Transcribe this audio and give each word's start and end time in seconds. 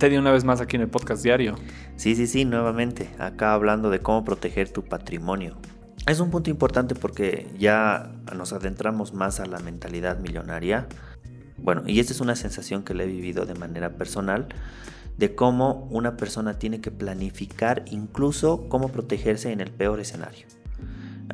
Teddy, 0.00 0.16
una 0.16 0.32
vez 0.32 0.44
más 0.44 0.62
aquí 0.62 0.76
en 0.76 0.82
el 0.82 0.88
podcast 0.88 1.22
diario. 1.22 1.56
Sí, 1.96 2.16
sí, 2.16 2.26
sí, 2.26 2.46
nuevamente, 2.46 3.10
acá 3.18 3.52
hablando 3.52 3.90
de 3.90 4.00
cómo 4.00 4.24
proteger 4.24 4.72
tu 4.72 4.82
patrimonio. 4.82 5.58
Es 6.06 6.20
un 6.20 6.30
punto 6.30 6.48
importante 6.48 6.94
porque 6.94 7.50
ya 7.58 8.10
nos 8.34 8.54
adentramos 8.54 9.12
más 9.12 9.40
a 9.40 9.46
la 9.46 9.58
mentalidad 9.58 10.18
millonaria. 10.18 10.86
Bueno, 11.58 11.82
y 11.86 12.00
esta 12.00 12.14
es 12.14 12.22
una 12.22 12.34
sensación 12.34 12.82
que 12.82 12.94
le 12.94 13.04
he 13.04 13.06
vivido 13.08 13.44
de 13.44 13.54
manera 13.54 13.90
personal, 13.90 14.48
de 15.18 15.34
cómo 15.34 15.86
una 15.90 16.16
persona 16.16 16.58
tiene 16.58 16.80
que 16.80 16.90
planificar 16.90 17.84
incluso 17.90 18.70
cómo 18.70 18.88
protegerse 18.88 19.52
en 19.52 19.60
el 19.60 19.70
peor 19.70 20.00
escenario. 20.00 20.46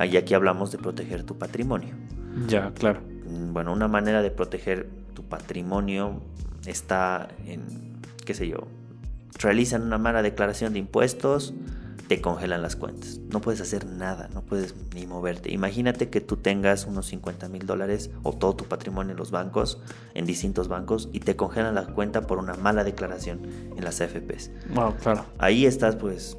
Y 0.05 0.17
aquí 0.17 0.35
hablamos 0.35 0.73
de 0.73 0.79
proteger 0.79 1.23
tu 1.23 1.39
patrimonio. 1.39 1.95
Ya, 2.49 2.73
claro. 2.73 3.01
Mm, 3.29 3.53
bueno, 3.53 3.73
una 3.73 3.87
manera 3.87 4.23
de 4.23 4.33
proteger 4.33 4.89
tu 5.15 5.23
patrimonio 5.23 6.21
está 6.67 7.29
en, 7.47 7.87
qué 8.27 8.35
sé 8.35 8.47
yo, 8.49 8.59
realizan 9.39 9.83
una 9.83 9.97
mala 9.97 10.21
declaración 10.21 10.75
de 10.75 10.81
impuestos, 10.81 11.55
te 12.09 12.21
congelan 12.21 12.63
las 12.63 12.77
cuentas. 12.77 13.19
No 13.33 13.41
puedes 13.41 13.61
hacer 13.61 13.87
nada, 13.87 14.29
no 14.33 14.43
puedes 14.43 14.75
ni 14.95 15.07
moverte. 15.07 15.51
Imagínate 15.53 16.09
que 16.09 16.21
tú 16.21 16.37
tengas 16.37 16.87
unos 16.87 17.07
50 17.07 17.49
mil 17.49 17.67
dólares 17.67 18.11
o 18.23 18.33
todo 18.33 18.55
tu 18.55 18.65
patrimonio 18.65 19.13
en 19.13 19.19
los 19.19 19.31
bancos, 19.31 19.81
en 20.15 20.27
distintos 20.27 20.69
bancos, 20.69 21.09
y 21.13 21.21
te 21.21 21.35
congelan 21.35 21.75
la 21.75 21.87
cuenta 21.87 22.23
por 22.23 22.39
una 22.39 22.55
mala 22.55 22.85
declaración 22.85 23.41
en 23.77 23.83
las 23.83 24.01
AFPs. 24.01 24.51
Wow, 24.75 24.95
claro. 24.97 25.25
Ahí 25.39 25.67
estás 25.67 25.97
pues 25.97 26.37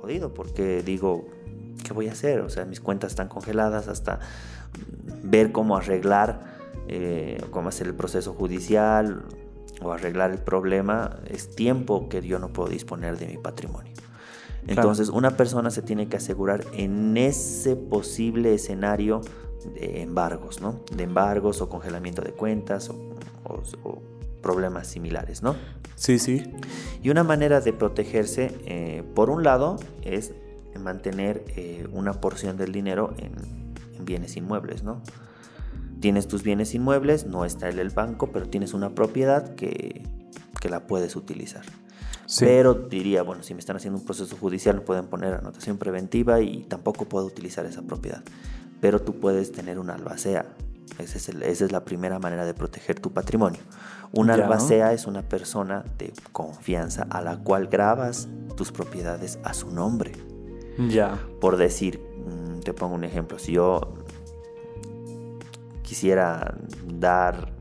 jodido 0.00 0.32
porque 0.32 0.82
digo, 0.82 1.26
¿qué 1.82 1.92
voy 1.92 2.08
a 2.08 2.12
hacer? 2.12 2.40
O 2.40 2.48
sea, 2.48 2.64
mis 2.64 2.80
cuentas 2.80 3.12
están 3.12 3.28
congeladas 3.28 3.88
hasta 3.88 4.20
ver 5.22 5.52
cómo 5.52 5.76
arreglar, 5.76 6.40
eh, 6.88 7.42
cómo 7.50 7.68
hacer 7.68 7.88
el 7.88 7.94
proceso 7.94 8.32
judicial 8.32 9.24
o 9.82 9.92
arreglar 9.92 10.30
el 10.30 10.38
problema. 10.38 11.18
Es 11.26 11.54
tiempo 11.54 12.08
que 12.08 12.20
yo 12.22 12.38
no 12.38 12.48
puedo 12.48 12.68
disponer 12.68 13.18
de 13.18 13.26
mi 13.26 13.38
patrimonio. 13.38 13.92
Entonces, 14.66 15.10
una 15.10 15.36
persona 15.36 15.70
se 15.70 15.82
tiene 15.82 16.08
que 16.08 16.16
asegurar 16.16 16.64
en 16.72 17.16
ese 17.16 17.76
posible 17.76 18.54
escenario 18.54 19.20
de 19.74 20.02
embargos, 20.02 20.60
¿no? 20.60 20.80
De 20.94 21.04
embargos 21.04 21.60
o 21.60 21.68
congelamiento 21.68 22.22
de 22.22 22.32
cuentas 22.32 22.90
o, 22.90 24.02
problemas 24.42 24.88
similares, 24.88 25.42
¿no? 25.42 25.56
Sí, 25.96 26.18
sí. 26.18 26.52
Y 27.02 27.08
una 27.08 27.24
manera 27.24 27.62
de 27.62 27.72
protegerse, 27.72 28.54
eh, 28.66 29.02
por 29.14 29.30
un 29.30 29.42
lado, 29.42 29.78
es 30.02 30.32
mantener 30.78 31.42
eh, 31.56 31.86
una 31.92 32.12
porción 32.12 32.58
del 32.58 32.72
dinero 32.72 33.14
en, 33.16 33.32
bienes 34.04 34.36
inmuebles, 34.36 34.82
¿no? 34.82 35.00
Tienes 36.04 36.28
tus 36.28 36.42
bienes 36.42 36.74
inmuebles, 36.74 37.24
no 37.24 37.46
está 37.46 37.70
en 37.70 37.78
el 37.78 37.88
banco, 37.88 38.30
pero 38.30 38.46
tienes 38.46 38.74
una 38.74 38.94
propiedad 38.94 39.54
que, 39.54 40.02
que 40.60 40.68
la 40.68 40.86
puedes 40.86 41.16
utilizar. 41.16 41.62
Pero 42.40 42.74
diría, 42.74 43.22
bueno, 43.22 43.42
si 43.42 43.54
me 43.54 43.60
están 43.60 43.76
haciendo 43.76 44.00
un 44.00 44.04
proceso 44.04 44.36
judicial, 44.36 44.76
no 44.76 44.82
pueden 44.82 45.06
poner 45.06 45.32
anotación 45.32 45.78
preventiva 45.78 46.42
y 46.42 46.64
tampoco 46.64 47.06
puedo 47.06 47.24
utilizar 47.24 47.64
esa 47.64 47.80
propiedad. 47.80 48.22
Pero 48.82 49.00
tú 49.00 49.18
puedes 49.18 49.50
tener 49.50 49.78
una 49.78 49.94
albacea. 49.94 50.44
Esa 50.98 51.16
es, 51.16 51.30
esa 51.30 51.64
es 51.64 51.72
la 51.72 51.86
primera 51.86 52.18
manera 52.18 52.44
de 52.44 52.52
proteger 52.52 53.00
tu 53.00 53.10
patrimonio. 53.10 53.62
Una 54.12 54.34
albacea 54.34 54.92
es 54.92 55.06
una 55.06 55.22
persona 55.22 55.86
de 55.96 56.12
confianza 56.32 57.06
a 57.08 57.22
la 57.22 57.38
cual 57.38 57.68
grabas 57.68 58.28
tus 58.58 58.72
propiedades 58.72 59.38
a 59.42 59.54
su 59.54 59.70
nombre. 59.70 60.12
Ya. 60.86 61.18
Por 61.40 61.56
decir, 61.56 61.98
mm, 62.26 62.60
te 62.60 62.74
pongo 62.74 62.94
un 62.94 63.04
ejemplo, 63.04 63.38
si 63.38 63.52
yo 63.52 64.03
quisiera 65.84 66.56
dar 66.98 67.52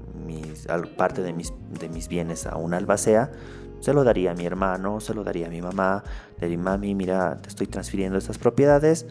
parte 0.97 1.21
de 1.21 1.33
mis, 1.33 2.07
bienes 2.07 2.47
a 2.47 2.55
una 2.57 2.77
albacea, 2.77 3.31
se 3.79 3.93
lo 3.93 4.03
daría 4.03 4.31
a 4.31 4.33
mi 4.33 4.45
hermano, 4.45 4.99
se 4.99 5.13
lo 5.13 5.23
daría 5.23 5.47
a 5.47 5.49
mi 5.49 5.61
mamá. 5.61 6.03
Le 6.39 6.47
diría, 6.47 6.63
mami, 6.63 6.95
mira, 6.95 7.37
te 7.37 7.49
estoy 7.49 7.67
transfiriendo 7.67 8.17
estas 8.17 8.37
propiedades. 8.37 9.05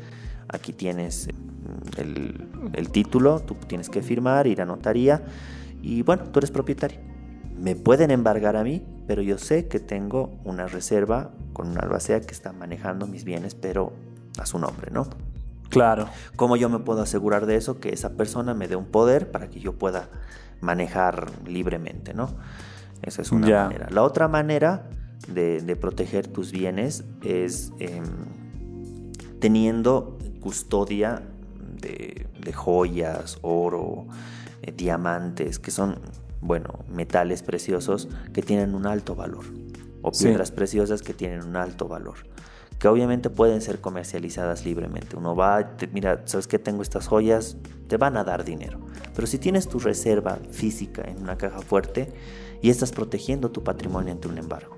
Aquí 0.49 0.73
tienes 0.73 1.29
mm, 1.29 2.75
el, 2.75 2.91
título, 2.91 3.41
tú 3.41 3.55
tienes 3.67 3.91
que 3.91 4.03
firmar, 4.03 4.47
ir 4.47 4.63
a 4.63 4.65
notaría. 4.65 5.23
Y 5.83 6.03
bueno, 6.03 6.25
tú 6.25 6.39
eres 6.39 6.51
propietario. 6.51 7.01
Me 7.55 7.77
pueden 7.77 8.11
embargar 8.11 8.57
a 8.57 8.65
mí, 8.65 8.83
pero 9.07 9.21
yo 9.21 9.37
sé 9.37 9.69
que 9.69 9.79
tengo 9.79 10.39
una 10.45 10.67
reserva 10.67 11.33
con 11.53 11.69
una 11.69 11.81
albacea 11.81 12.23
que 12.23 12.33
está 12.33 12.53
manejando 12.53 13.07
mis 13.07 13.25
bienes, 13.25 13.55
pero 13.55 13.93
a 14.39 14.47
su 14.47 14.59
nombre, 14.59 14.91
¿no? 14.91 15.07
Claro. 15.73 16.09
¿Cómo 16.37 16.57
yo 16.57 16.69
me 16.69 16.79
puedo 16.79 17.01
asegurar 17.01 17.47
de 17.47 17.57
eso? 17.57 17.81
Que 17.81 17.89
esa 17.89 18.11
persona 18.11 18.53
me 18.53 18.69
dé 18.69 18.77
un 18.77 18.85
poder 18.85 19.31
para 19.31 19.49
que 19.49 19.59
yo 19.59 19.79
pueda 19.79 20.11
manejar 20.61 21.31
libremente, 21.47 22.13
¿no? 22.13 22.29
Esa 23.01 23.23
es 23.23 23.33
una 23.33 23.65
manera. 23.65 23.89
La 23.91 24.03
otra 24.03 24.29
manera 24.29 24.91
de, 25.29 25.77
proteger 25.81 26.29
tus 26.29 26.53
bienes 26.53 27.05
es 27.23 27.73
em, 27.79 28.05
teniendo 29.41 30.19
custodia 30.41 31.23
de, 31.81 32.29
joyas, 32.53 33.39
oro, 33.41 34.07
eh, 34.61 34.73
diamantes, 34.77 35.59
que 35.59 35.71
son, 35.71 36.01
bueno, 36.43 36.85
metales 36.89 37.43
preciosos 37.43 38.09
que 38.35 38.43
tienen 38.43 38.75
un 38.75 38.87
alto 38.87 39.15
valor, 39.15 39.47
o 40.03 40.13
piedras 40.13 40.51
preciosas 40.51 41.01
que 41.01 41.15
tienen 41.15 41.43
un 41.45 41.57
alto 41.57 41.89
valor 41.89 42.19
que 42.83 42.89
obviamente 42.89 43.31
pueden 43.31 43.61
ser 43.61 43.81
comercializadas 43.81 44.65
libremente. 44.65 45.15
Uno 45.15 45.37
va, 45.37 45.77
mira, 45.93 46.23
¿sabes 46.25 46.49
que 46.49 46.59
tengo 46.59 46.83
estas 46.83 47.07
joyas? 47.07 47.57
Te 47.87 47.97
van 47.97 48.17
a 48.17 48.25
dar 48.25 48.45
dinero. 48.45 48.81
Pero 49.15 49.29
si 49.29 49.39
tienes 49.39 49.69
tu 49.69 49.79
reserva 49.79 50.41
física 50.51 51.03
en 51.03 51.23
una 51.23 51.39
caja 51.39 51.61
fuerte 51.61 52.13
y 52.61 52.71
estás 52.71 52.91
protegiendo 52.91 53.53
tu 53.53 53.63
patrimonio 53.63 54.11
ante 54.11 54.27
un 54.27 54.37
embargo. 54.37 54.77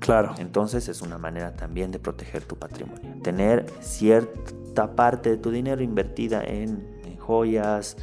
Claro. 0.00 0.34
Entonces 0.38 0.88
es 0.88 1.00
una 1.00 1.18
manera 1.18 1.54
también 1.54 1.92
de 1.92 2.00
proteger 2.00 2.42
tu 2.42 2.56
patrimonio. 2.56 3.22
Tener 3.22 3.66
cierta 3.80 4.96
parte 4.96 5.30
de 5.30 5.36
tu 5.36 5.52
dinero 5.52 5.84
invertida 5.84 6.42
en, 6.42 6.98
joyas, 7.20 7.96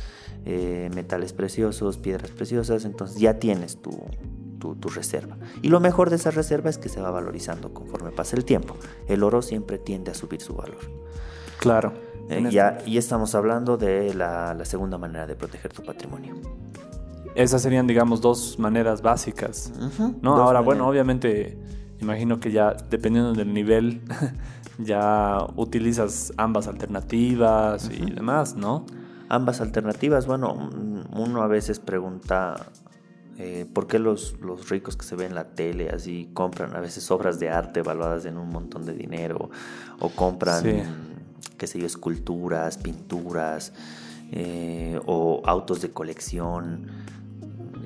eh, 0.46 0.90
metales 0.96 1.34
preciosos, 1.34 1.98
piedras 1.98 2.32
preciosas, 2.32 2.86
entonces 2.86 3.20
ya 3.20 3.40
tienes 3.40 3.76
tu, 3.82 3.92
tu, 4.74 4.90
reserva. 4.90 5.38
Y 5.62 5.70
lo 5.70 5.80
mejor 5.80 6.10
de 6.10 6.16
esa 6.16 6.32
reserva 6.32 6.70
es 6.70 6.78
que 6.78 6.90
se 6.90 7.02
va 7.02 7.12
valorizando 7.12 7.74
conforme 7.74 8.12
pasa 8.12 8.36
el 8.36 8.46
tiempo. 8.46 8.76
El 9.08 9.24
oro 9.24 9.42
siempre 9.42 9.78
tiende 9.78 10.12
a 10.12 10.14
subir 10.14 10.42
su 10.42 10.56
valor. 10.56 10.80
Claro. 11.60 11.94
Eh, 12.30 12.48
ya, 12.50 12.80
y 12.86 12.98
estamos 12.98 13.36
hablando 13.36 13.78
de 13.78 14.14
la, 14.14 14.58
segunda 14.66 14.98
manera 14.98 15.28
de 15.28 15.36
proteger 15.36 15.72
tu 15.72 15.84
patrimonio. 15.84 16.36
Esas 17.36 17.62
serían, 17.62 17.86
digamos, 17.86 18.22
dos 18.22 18.58
maneras 18.58 19.02
básicas. 19.02 19.72
¿no? 20.22 20.36
Ahora, 20.36 20.62
bueno, 20.62 20.88
obviamente, 20.88 21.58
imagino 22.00 22.40
que 22.40 22.52
ya 22.52 22.76
dependiendo 22.90 23.34
del 23.34 23.54
nivel, 23.54 24.02
ya 24.80 25.46
utilizas 25.56 26.34
ambas 26.38 26.68
alternativas 26.68 27.90
y 27.92 28.12
demás, 28.12 28.56
¿no? 28.56 28.86
Ambas 29.30 29.60
alternativas, 29.62 30.28
bueno, 30.28 30.70
uno 31.14 31.42
a 31.42 31.48
veces 31.48 31.80
pregunta 31.80 32.68
eh, 33.38 33.66
¿Por 33.72 33.88
qué 33.88 34.00
los, 34.00 34.40
los, 34.40 34.70
ricos 34.70 34.96
que 34.96 35.06
se 35.06 35.16
ven 35.16 35.28
en 35.28 35.36
la 35.36 35.50
tele 35.50 35.90
así 35.90 36.30
compran 36.34 36.74
a 36.74 36.80
veces 36.80 37.10
obras 37.12 37.38
de 37.38 37.50
arte 37.50 37.82
evaluadas 37.82 38.26
en 38.26 38.38
un 38.38 38.50
montón 38.50 38.86
de 38.86 38.94
dinero? 38.94 39.50
O 40.00 40.10
compran, 40.10 40.64
qué 41.58 41.68
sé 41.68 41.80
yo, 41.80 41.86
esculturas, 41.86 42.78
pinturas 42.78 43.74
eh, 44.32 45.00
o 45.06 45.42
autos 45.46 45.82
de 45.82 45.90
colección. 45.92 46.88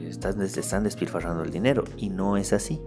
Están, 0.08 0.42
están 0.42 0.84
despilfarrando 0.84 1.44
el 1.44 1.52
dinero 1.52 1.84
y 1.98 2.10
no 2.10 2.38
es 2.38 2.54
así. 2.54 2.80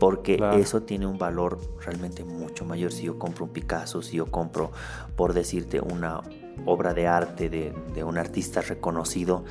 Porque 0.00 0.42
eso 0.58 0.82
tiene 0.82 1.06
un 1.06 1.16
valor 1.16 1.60
realmente 1.84 2.24
mucho 2.24 2.64
mayor. 2.64 2.90
Si 2.90 3.04
yo 3.04 3.20
compro 3.20 3.44
un 3.44 3.52
Picasso, 3.52 4.02
si 4.02 4.16
yo 4.16 4.26
compro, 4.26 4.72
por 5.14 5.32
decirte, 5.32 5.80
una 5.80 6.22
obra 6.66 6.92
de 6.92 7.06
arte 7.06 7.48
de, 7.48 7.72
de 7.94 8.02
un 8.02 8.18
artista 8.18 8.62
reconocido, 8.62 9.44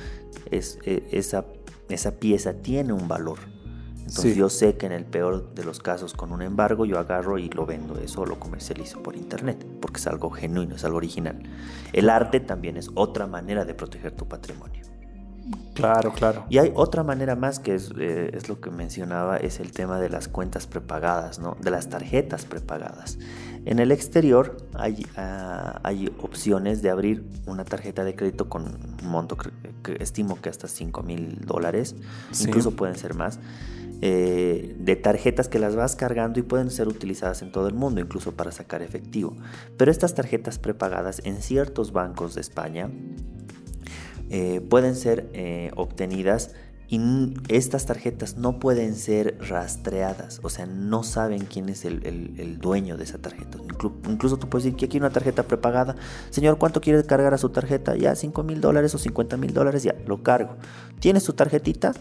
es, 0.50 0.78
e, 0.84 1.08
esa 1.10 1.46
esa 1.92 2.12
pieza 2.12 2.54
tiene 2.54 2.92
un 2.92 3.08
valor. 3.08 3.38
Entonces 3.98 4.36
yo 4.36 4.50
sé 4.50 4.76
que 4.76 4.86
en 4.86 4.92
el 4.92 5.04
peor 5.04 5.54
de 5.54 5.64
los 5.64 5.78
casos 5.78 6.12
con 6.12 6.32
un 6.32 6.42
embargo 6.42 6.84
yo 6.84 6.98
agarro 6.98 7.38
y 7.38 7.48
lo 7.48 7.64
vendo 7.64 7.98
eso, 7.98 8.26
lo 8.26 8.38
comercializo 8.38 9.02
por 9.02 9.16
internet, 9.16 9.64
porque 9.80 10.00
es 10.00 10.06
algo 10.06 10.28
genuino, 10.30 10.74
es 10.74 10.84
algo 10.84 10.98
original. 10.98 11.42
El 11.92 12.10
arte 12.10 12.40
también 12.40 12.76
es 12.76 12.90
otra 12.94 13.26
manera 13.26 13.64
de 13.64 13.74
proteger 13.74 14.12
tu 14.12 14.28
patrimonio. 14.28 14.82
Claro, 15.74 16.12
claro. 16.12 16.44
Y 16.50 16.58
hay 16.58 16.72
otra 16.74 17.02
manera 17.02 17.36
más 17.36 17.58
que 17.58 17.74
es, 17.74 17.92
eh, 17.98 18.30
es, 18.34 18.48
lo 18.48 18.60
que 18.60 18.70
mencionaba, 18.70 19.38
es 19.38 19.60
el 19.60 19.72
tema 19.72 19.98
de 19.98 20.10
las 20.10 20.28
cuentas 20.28 20.66
prepagadas, 20.66 21.38
¿no? 21.38 21.56
de 21.60 21.70
las 21.70 21.88
tarjetas 21.88 22.44
prepagadas. 22.44 23.18
En 23.64 23.78
el 23.78 23.92
exterior 23.92 24.56
hay, 24.74 25.06
ah, 25.16 25.80
hay 25.84 26.12
opciones 26.20 26.82
de 26.82 26.90
abrir 26.90 27.24
una 27.46 27.64
tarjeta 27.64 28.04
de 28.04 28.14
crédito 28.14 28.48
con 28.48 28.64
un 28.64 29.08
monto 29.08 29.36
que 29.36 29.96
estimo 30.00 30.40
que 30.40 30.48
hasta 30.48 30.68
5 30.68 31.02
mil 31.02 31.38
dólares, 31.46 31.94
incluso 32.40 32.72
pueden 32.72 32.96
ser 32.96 33.14
más, 33.14 33.38
eh, 34.04 34.74
de 34.80 34.96
tarjetas 34.96 35.48
que 35.48 35.60
las 35.60 35.76
vas 35.76 35.94
cargando 35.94 36.40
y 36.40 36.42
pueden 36.42 36.70
ser 36.70 36.88
utilizadas 36.88 37.40
en 37.42 37.52
todo 37.52 37.68
el 37.68 37.74
mundo, 37.74 38.00
incluso 38.00 38.32
para 38.32 38.50
sacar 38.50 38.82
efectivo. 38.82 39.36
Pero 39.76 39.92
estas 39.92 40.14
tarjetas 40.16 40.58
prepagadas 40.58 41.22
en 41.24 41.40
ciertos 41.40 41.92
bancos 41.92 42.34
de 42.34 42.40
España 42.40 42.90
eh, 44.28 44.60
pueden 44.60 44.96
ser 44.96 45.30
eh, 45.34 45.70
obtenidas 45.76 46.52
y 46.88 47.34
estas 47.48 47.86
tarjetas 47.86 48.36
no 48.36 48.58
pueden 48.58 48.94
ser 48.94 49.38
rastreadas, 49.40 50.40
o 50.42 50.50
sea, 50.50 50.66
no 50.66 51.02
saben 51.02 51.46
quién 51.46 51.68
es 51.68 51.84
el, 51.84 52.58
dueño 52.60 52.96
de 52.96 53.04
esa 53.04 53.18
tarjeta. 53.18 53.58
incluso 54.08 54.36
tú 54.36 54.48
puedes 54.48 54.64
decir 54.64 54.76
que 54.76 54.84
aquí 54.86 54.98
una 54.98 55.10
tarjeta 55.10 55.42
prepagada. 55.44 55.96
Señor, 56.30 56.58
¿cuánto 56.58 56.80
quiere 56.80 57.02
cargar 57.04 57.32
a 57.34 57.38
su 57.38 57.48
tarjeta? 57.48 57.96
Ya, 57.96 58.14
5 58.14 58.42
mil 58.42 58.60
dólares 58.60 58.94
o 58.94 58.98
50 58.98 59.36
mil 59.36 59.54
dólares, 59.54 59.82
ya, 59.82 59.94
lo 60.06 60.22
cargo. 60.22 60.56
¿Tienes 61.00 61.22
su 61.22 61.32
tarjetita? 61.32 61.92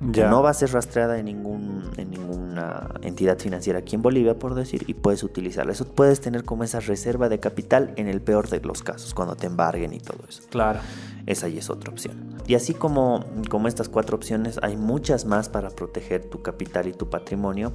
Ya. 0.00 0.30
no 0.30 0.42
va 0.42 0.50
a 0.50 0.54
ser 0.54 0.72
rastreada 0.72 1.18
en, 1.18 1.26
ningún, 1.26 1.90
en 1.96 2.10
ninguna 2.10 2.94
entidad 3.02 3.38
financiera 3.38 3.80
aquí 3.80 3.96
en 3.96 4.02
Bolivia, 4.02 4.38
por 4.38 4.54
decir, 4.54 4.84
y 4.86 4.94
puedes 4.94 5.22
utilizarla. 5.22 5.72
Eso 5.72 5.86
puedes 5.86 6.20
tener 6.20 6.44
como 6.44 6.64
esa 6.64 6.80
reserva 6.80 7.28
de 7.28 7.40
capital 7.40 7.92
en 7.96 8.08
el 8.08 8.20
peor 8.20 8.48
de 8.48 8.60
los 8.60 8.82
casos, 8.82 9.14
cuando 9.14 9.34
te 9.34 9.46
embarguen 9.46 9.92
y 9.92 9.98
todo 10.00 10.20
eso. 10.28 10.42
Claro. 10.50 10.80
Esa 11.26 11.48
ya 11.48 11.58
es 11.58 11.68
otra 11.68 11.90
opción. 11.90 12.38
Y 12.46 12.54
así 12.54 12.74
como, 12.74 13.24
como 13.50 13.68
estas 13.68 13.88
cuatro 13.88 14.16
opciones, 14.16 14.58
hay 14.62 14.76
muchas 14.76 15.24
más 15.24 15.48
para 15.48 15.70
proteger 15.70 16.24
tu 16.24 16.42
capital 16.42 16.88
y 16.88 16.92
tu 16.92 17.10
patrimonio, 17.10 17.72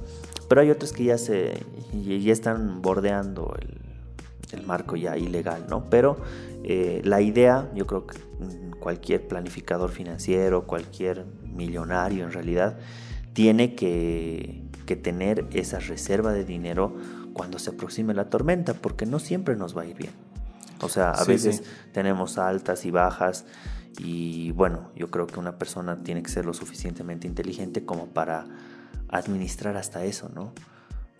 pero 0.48 0.60
hay 0.60 0.70
otras 0.70 0.92
que 0.92 1.04
ya, 1.04 1.18
se, 1.18 1.62
ya 1.92 2.32
están 2.32 2.82
bordeando 2.82 3.54
el, 3.60 3.83
marco 4.62 4.96
ya 4.96 5.16
ilegal, 5.16 5.66
¿no? 5.68 5.88
Pero 5.90 6.16
eh, 6.62 7.00
la 7.04 7.20
idea, 7.20 7.70
yo 7.74 7.86
creo 7.86 8.06
que 8.06 8.18
cualquier 8.80 9.26
planificador 9.26 9.90
financiero, 9.90 10.66
cualquier 10.66 11.24
millonario 11.42 12.24
en 12.24 12.32
realidad, 12.32 12.78
tiene 13.32 13.74
que, 13.74 14.62
que 14.86 14.96
tener 14.96 15.46
esa 15.52 15.78
reserva 15.78 16.32
de 16.32 16.44
dinero 16.44 16.94
cuando 17.32 17.58
se 17.58 17.70
aproxime 17.70 18.14
la 18.14 18.30
tormenta, 18.30 18.74
porque 18.74 19.06
no 19.06 19.18
siempre 19.18 19.56
nos 19.56 19.76
va 19.76 19.82
a 19.82 19.86
ir 19.86 19.96
bien. 19.96 20.12
O 20.80 20.88
sea, 20.88 21.10
a 21.10 21.24
veces 21.24 21.62
tenemos 21.92 22.38
altas 22.38 22.84
y 22.84 22.90
bajas 22.90 23.44
y 23.98 24.50
bueno, 24.52 24.90
yo 24.96 25.10
creo 25.10 25.26
que 25.26 25.38
una 25.38 25.56
persona 25.56 26.02
tiene 26.02 26.22
que 26.22 26.30
ser 26.30 26.46
lo 26.46 26.52
suficientemente 26.52 27.26
inteligente 27.26 27.84
como 27.84 28.06
para 28.06 28.46
administrar 29.08 29.76
hasta 29.76 30.04
eso, 30.04 30.30
¿no? 30.34 30.52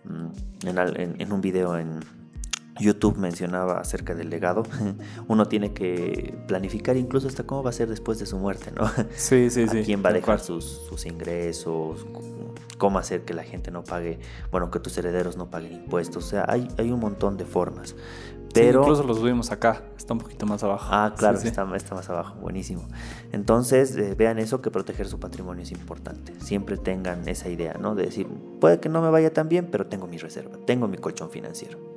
Mm, 0.03 0.67
en, 0.67 1.21
en, 1.21 1.31
un 1.31 1.41
video 1.41 1.77
en 1.77 1.99
YouTube 2.79 3.17
mencionaba 3.17 3.79
acerca 3.79 4.13
del 4.15 4.29
legado, 4.29 4.63
uno 5.27 5.47
tiene 5.47 5.73
que 5.73 6.37
planificar 6.47 6.97
incluso 6.97 7.27
hasta 7.27 7.43
cómo 7.43 7.63
va 7.63 7.69
a 7.69 7.73
ser 7.73 7.89
después 7.89 8.19
de 8.19 8.25
su 8.25 8.37
muerte, 8.37 8.71
¿no? 8.75 8.89
Sí, 9.15 9.49
sí, 9.49 9.67
sí. 9.71 9.83
quién 9.83 10.03
va 10.03 10.09
a 10.09 10.13
dejar 10.13 10.39
sus, 10.39 10.65
sus 10.65 11.05
ingresos, 11.05 12.05
cómo 12.77 12.99
hacer 12.99 13.23
que 13.23 13.33
la 13.33 13.43
gente 13.43 13.71
no 13.71 13.83
pague, 13.83 14.19
bueno, 14.51 14.71
que 14.71 14.79
tus 14.79 14.97
herederos 14.97 15.37
no 15.37 15.49
paguen 15.49 15.73
impuestos, 15.73 16.25
o 16.25 16.29
sea, 16.29 16.45
hay, 16.47 16.67
hay 16.77 16.91
un 16.91 16.99
montón 16.99 17.37
de 17.37 17.45
formas. 17.45 17.95
Pero, 18.53 18.81
incluso 18.81 19.03
lo 19.03 19.13
subimos 19.13 19.51
acá, 19.51 19.83
está 19.97 20.13
un 20.13 20.19
poquito 20.19 20.45
más 20.45 20.63
abajo. 20.63 20.87
Ah, 20.89 21.13
claro, 21.17 21.37
Está, 21.37 21.65
más 21.65 22.09
abajo, 22.09 22.35
buenísimo. 22.39 22.87
Entonces, 23.33 23.97
eh, 23.97 24.15
vean 24.17 24.39
eso, 24.39 24.61
que 24.61 24.71
proteger 24.71 25.09
su 25.09 25.19
patrimonio 25.19 25.63
es 25.63 25.71
importante. 25.73 26.33
Siempre 26.39 26.77
tengan 26.77 27.27
esa 27.27 27.49
idea, 27.49 27.73
¿no? 27.73 27.95
De 27.95 28.05
decir, 28.05 28.27
puede 28.61 28.79
que 28.79 28.87
no 28.87 29.01
me 29.01 29.09
vaya 29.09 29.33
tan 29.33 29.49
bien, 29.49 29.67
pero 29.69 29.87
tengo 29.87 30.07
mi 30.07 30.17
reserva, 30.17 30.57
tengo 30.65 30.87
mi 30.87 30.97
colchón 30.97 31.29
financiero. 31.31 31.94